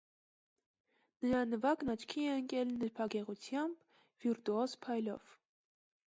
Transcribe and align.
Նրա 1.25 1.41
նվագն 1.49 1.91
աչքի 1.93 2.23
է 2.29 2.31
ընկել 2.39 2.71
նրբագեղությամբ, 2.77 3.75
վիրտուոզ 4.23 4.73
փայլով։ 4.87 5.35